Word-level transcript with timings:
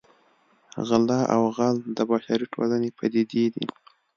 غلا 0.87 1.19
او 1.33 1.43
غل 1.55 1.75
د 1.97 1.99
بشري 2.11 2.45
ټولنې 2.53 2.89
پدیدې 2.97 3.45
دي 3.53 3.65